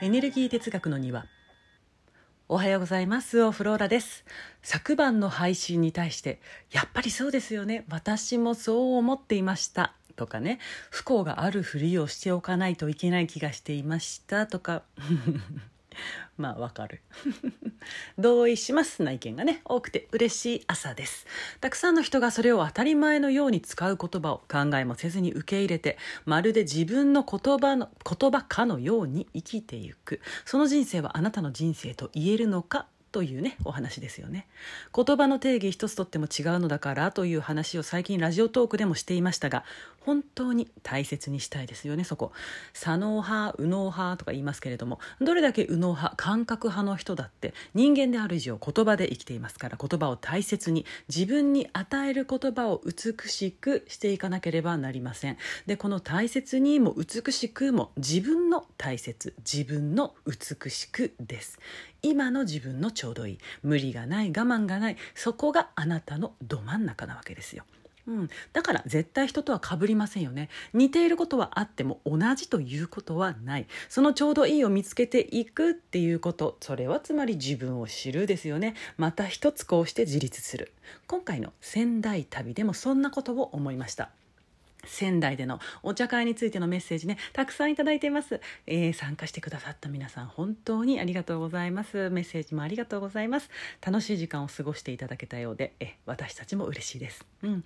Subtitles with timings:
[0.00, 1.26] エネルギー哲学の庭。
[2.48, 3.42] おはようございます。
[3.42, 4.24] オフローラです。
[4.62, 6.40] 昨晩の配信に対して
[6.70, 7.84] やっぱりそうですよね。
[7.88, 9.94] 私もそう思っていました。
[10.16, 10.58] とかね。
[10.90, 14.46] 不幸があるふりをしておかないといけない気がしていました。
[14.46, 14.82] とか。
[16.36, 17.00] まあわかる。
[18.18, 19.60] 同意しますな意見がね。
[19.64, 21.26] 多くて嬉しい朝です。
[21.60, 30.20] たくさんの人がそれを当たり前のように使う言葉を考えもせずに受け入れてまるで自分の言葉の言葉かのように生きていく。
[30.44, 34.46] その人生はあなたの人生と言えるのかというねお話ですよね。
[34.94, 39.64] 言葉の定義一つとっても違うのだからという話を最近ラジオトークでもしていましたが
[40.00, 42.32] 本当に大切にしたいですよねそこ。
[42.72, 55.36] 左脳派右脳派とか言いますけれどもどれだけ右脳派感覚派の人だって人間である以上言葉で生きていますから言葉を大切に自分に与える言葉を美しくしていかなければなりません。
[55.66, 61.58] でこの大切にも美しくも自分の大切自分の美しくです。
[62.02, 63.38] 今の自分のちょうどいい。
[63.62, 67.64] 無理がない我慢がないそこがあなたのど真ん中なわけですよ。
[68.08, 70.48] うん、だから絶対人とは被りませんよね。
[70.72, 73.66] 似ていることはあっても同じということはない。
[73.90, 76.56] そのちょうどいいを見つけていくっていうこと。
[76.62, 78.74] それはつまり自分を知るですよね。
[78.96, 80.72] また一つこうして自立する。
[81.06, 84.10] 今回の仙台旅でもそんなことを思いました。
[84.84, 92.10] 仙台でのお茶会についてのメッセージねたくさんいただいています、えー、参加してくださった皆さん本当にありがとうございます。
[92.10, 93.50] メッセージもありがとうございます。
[93.84, 97.24] 楽しい時間を過ごしていただけたようでえ私たちも嬉しいです。
[97.42, 97.64] うん。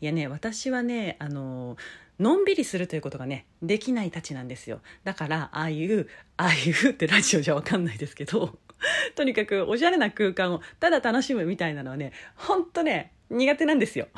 [0.00, 1.76] いやね私はねあの
[2.18, 4.80] のんびりするということがねできないたちなんですよ。
[5.04, 8.58] だからああいうああいうってラジオじゃわかんないですけど
[9.16, 14.08] とにかくおしゃれな空間をただ楽しむみたいなのはねほんとね苦手なんですよ。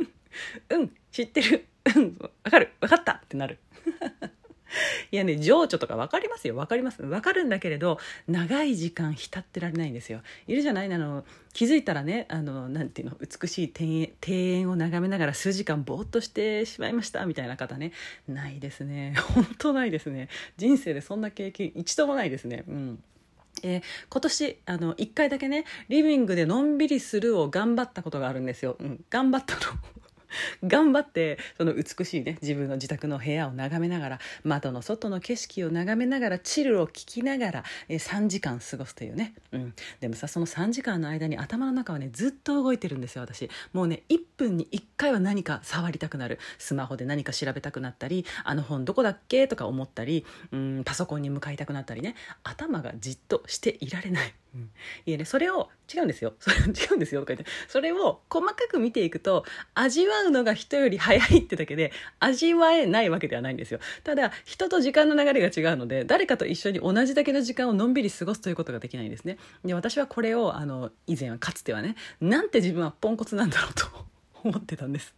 [0.70, 1.66] うん知ってる。
[2.44, 3.58] わかるわかったってなる。
[5.10, 6.54] いやね、情緒とか分かりますよ。
[6.54, 7.02] 分かります。
[7.02, 10.20] 分かるんだけれど、長い時間浸ってられないんですよ。
[10.46, 10.92] いるじゃない？
[10.92, 17.92] あの、気づいたらね、あの、なていうの、美しい庭園を眺めながら数時間ぼーっとしてしまいました、みたいな方ね。
[18.28, 19.14] ないですね。
[19.34, 20.28] 本当ないですね。
[20.58, 22.64] 人生でそんな経験一度もないですね。
[22.68, 23.02] うん。
[23.62, 29.60] えー、今年あの1回だけねリビングでのんびりするを頑張ったことがあるんですよ、うん、頑張ったの
[30.64, 43.50] 頑張ってその美しいね自分の自宅の部屋を眺めながら窓の外の景色を眺めながらチルを聞きながら、え3時間過ごすというね、うん、でもさその3時間の間に頭の中はねずっと動いてるんですよ私。
[43.72, 46.38] もうね1分に1回は何か触りたくなる。
[46.58, 52.14] スマホで何か調べたくなったりあの本どこだっけとか思ったり、うん、パソコンに向かいたくなったりね。
[52.42, 54.34] 頭がじっとしていられない。
[54.54, 54.70] うん、
[55.04, 56.34] いやねそれを違うんですよ。
[56.38, 57.50] それ違うんですよとか言って。
[57.68, 63.80] それを細かく見ていくと味わうのが人より早いってだけで味わえないわけではないんですよ。
[64.04, 69.38] ただ人と時間の流れが違うので誰かと一緒に同じだけの時間をのんびり過ごすということができないんですね。
[69.64, 73.86] で私はこれをあの以前はかつてはねなんて自分はポンコツなんだろうと
[74.48, 75.14] 思ってたんです。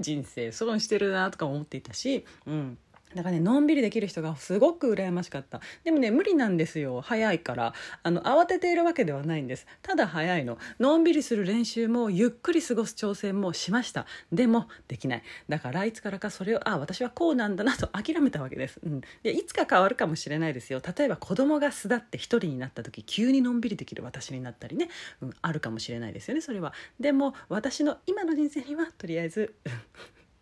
[0.00, 2.78] 人生損してるなとか思っていたしうん。
[3.14, 5.60] だからねのんびりできる人がすごく羨ましかった。
[5.84, 7.00] でもね無理なんですよ。
[7.00, 7.74] 早いから。
[8.02, 9.66] あの慌てているわけではないんです。
[9.82, 10.58] ただ早いの。
[10.78, 14.06] のんびりする練習もゆっくり過ごす挑戦もしました。
[14.30, 15.22] でもできない。
[15.48, 20.80] だからいつからかそれをあ私はこうなんだなと諦めたわけです、うん、でいつか変わるかもしれないですよ。
[20.96, 24.88] 例えば子供が巣立って一人になった時急にのんびりできる私になったりね、
[25.20, 26.72] うん、あるかもしれないですよねそれは。
[26.98, 29.54] でも私の今の人生にはとりあえず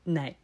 [0.06, 0.36] ない。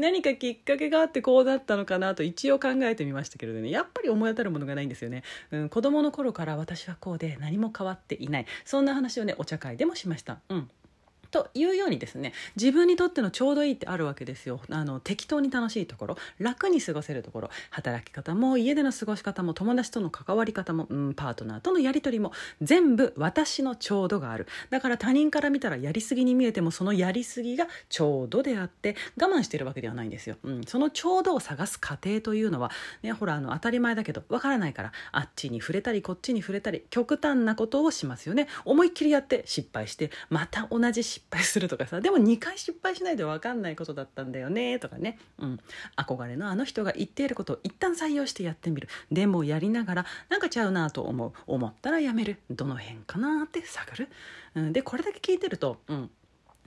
[0.00, 3.70] 何かきっかけがあってこうだったのかなと一応考えてみましたけれどね。
[3.70, 8.46] やっぱり思い当たるものがないんですよね、うん、子供の頃から私はこうで何も変わっていない。
[8.64, 10.40] そんな話をねお茶会でもしました。
[10.48, 10.70] うん。
[11.30, 14.60] というようにですね自分にとってのちょうどいいってあるわけですよ。
[14.70, 24.46] あの適当に楽しいところ楽に過ごせるところ働き方も家での過ごし方も友達との関わり方も、うん、パートナーとのやり取りも全部私のちょうどがある。
[24.70, 32.70] だから他人から見たらやりすぎに見えてもそのやりすぎがちょうどであって我慢してるわけではないんですよ、うん、そのちょうどを探す過程というのは
[33.02, 38.48] ねほらあの当たり前だけどわからないからあっちに触れたりこっちに触れたり極端なことをしますよね。
[38.64, 45.60] 思いっきりやって失敗してまた同じ失失敗するとかさでも2回失敗しないで分かんないことだったんだよねとかね、うん、
[45.96, 48.88] 憧れのあの人が言っていることを一旦採用してやってみる。
[49.12, 51.32] でもやりながらなんかちゃうなと思う。
[51.46, 52.38] 思ったらやめる。
[52.50, 54.08] どの辺かなって探る、
[54.54, 56.10] うん、でこれだけ聞いてると、うん、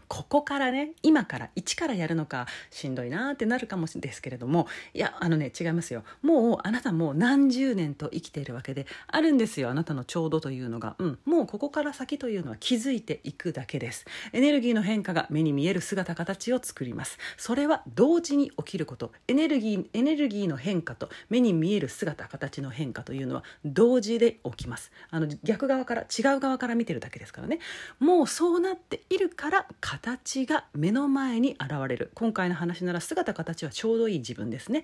[0.08, 6.04] ここからね今から一からやるのかしんどいなーってなるかもしれないですけれどもいやあのね違いますよ。
[6.22, 9.70] もうあなたもう何十年と生きているわけであるんですよ。
[9.70, 14.06] あなたのちょうどというのが、うん、もうここから先というのは気づいていくだけです。
[14.32, 17.18] エネルギーの変化が目に見える姿形を作ります。
[17.38, 19.12] それは同時に起きること。
[19.28, 24.92] エネルギーエネルギーの変化と目に見える姿形の変化というのは同時で起きます。
[25.10, 27.60] あの逆側から違う側から見てるだけですからね。
[28.00, 29.68] もうそうなっているから
[30.04, 32.12] 形が目の前に現れる。
[32.14, 34.84] 今回の話なら姿形はちょうどいい自分ですね。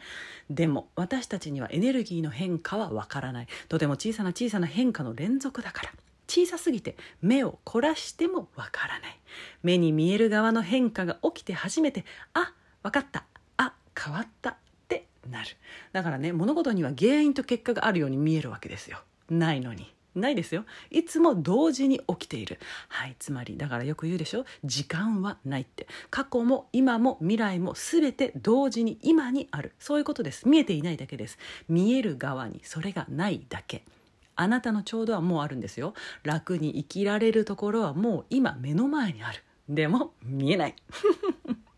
[0.50, 3.48] でも私たちにはエネルギーの変化はわからない。
[3.68, 5.94] とても小さな小さな変化の連続だから。
[6.30, 9.19] 小さすぎて目を凝らしてもわからない。
[9.62, 13.25] 目に見える側の変化が起きて初めてあ分かった。
[13.57, 14.56] あ変わったっ
[14.88, 15.50] てなる。
[15.92, 19.00] だからね物事には原因と結果があるように見えるわけですよ。
[19.30, 19.94] ないのに。
[20.16, 20.66] ないですよ。
[20.90, 22.60] いつも同時に起きている。
[22.88, 24.46] はいつまりだからよく言うでしょ？
[24.64, 25.88] 時間はないって。
[26.10, 29.74] 過去も今も未来も全て同時に今にある。
[29.80, 30.48] そういうことです。
[30.48, 31.38] 見えていないだけです。
[31.68, 33.84] 見える側にそれがないだけ。
[34.36, 35.94] あなたのちょうどはもうあるんですよ。
[36.24, 39.44] 楽に生きられるところはもう今目の前にある。
[39.68, 40.76] でも見えない。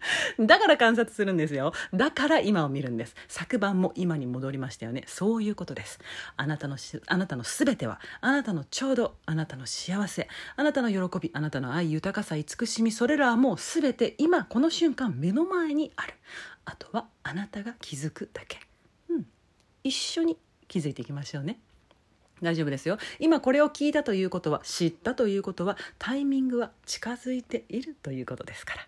[0.38, 1.72] だから観察するんですよ。
[1.92, 3.14] だから今を見るんです。
[3.28, 5.04] 昨晩も今に戻りましたよね。
[5.06, 5.98] そういうことです。
[6.36, 16.14] あなたのあなたの全ては、あなたのちょうど、あなたの幸せ、あなたの喜び、あなたの愛、豊かさ、慈しみ、それらはもう全て今この瞬間目の前にある。
[16.64, 18.58] あとはあなたが気づくだけ。
[19.08, 19.26] うん。
[19.82, 21.60] 一緒に気づいていきましょうね。
[22.42, 28.86] 大丈夫ですよ今これを聞いたということは知ったということはタイミングは近づいているということですから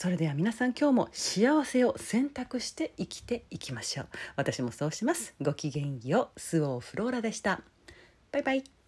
[0.00, 4.06] それでは皆さん今日も幸せを選択して生きていきましょう。
[4.34, 5.34] 私もそうします。
[5.42, 6.40] ごきげんよう。
[6.40, 7.60] スオーフローラでした。
[8.32, 8.79] バイバイ。